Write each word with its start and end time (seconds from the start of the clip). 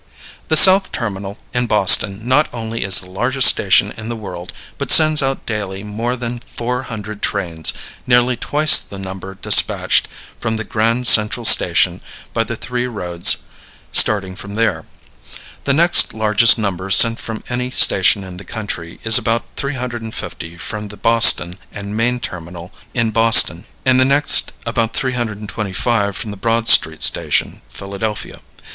The 0.47 0.57
South 0.57 0.91
Terminal 0.91 1.37
in 1.53 1.67
Boston 1.67 2.21
not 2.27 2.49
only 2.51 2.83
is 2.83 3.01
the 3.01 3.09
largest 3.11 3.47
station 3.47 3.93
in 3.95 4.09
the 4.09 4.15
world, 4.15 4.51
but 4.79 4.89
sends 4.89 5.21
out 5.21 5.45
daily 5.45 5.83
more 5.83 6.15
than 6.15 6.39
400 6.39 7.21
trains, 7.21 7.71
nearly 8.07 8.35
twice 8.35 8.79
the 8.79 8.97
number 8.97 9.35
despatched 9.35 10.07
from 10.39 10.57
the 10.57 10.63
Grand 10.63 11.05
Central 11.05 11.45
Station 11.45 12.01
by 12.33 12.43
the 12.43 12.55
three 12.55 12.87
roads 12.87 13.43
starting 13.91 14.35
from 14.35 14.55
there. 14.55 14.85
The 15.65 15.73
next 15.73 16.15
largest 16.15 16.57
number 16.57 16.89
sent 16.89 17.19
from 17.19 17.43
any 17.47 17.69
station 17.69 18.23
in 18.23 18.37
this 18.37 18.47
country 18.47 18.99
is 19.03 19.19
about 19.19 19.45
350 19.55 20.57
from 20.57 20.87
the 20.87 20.97
Boston 20.97 21.59
and 21.71 21.95
Maine 21.95 22.19
terminal 22.19 22.71
in 22.95 23.11
Boston, 23.11 23.67
and 23.85 23.99
the 23.99 24.05
next 24.05 24.53
about 24.65 24.93
325 24.95 26.17
from 26.17 26.31
the 26.31 26.37
Broad 26.37 26.67
Street 26.69 27.03
Station, 27.03 27.61
Philadelphia. 27.69 28.39